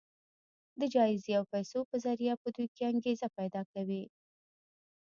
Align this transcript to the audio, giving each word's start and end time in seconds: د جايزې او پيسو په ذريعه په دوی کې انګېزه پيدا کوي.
د 0.79 0.81
جايزې 0.93 1.31
او 1.39 1.43
پيسو 1.53 1.79
په 1.89 1.95
ذريعه 2.05 2.35
په 2.43 2.49
دوی 2.55 2.67
کې 2.75 2.83
انګېزه 2.91 3.27
پيدا 3.37 3.61
کوي. 3.73 4.03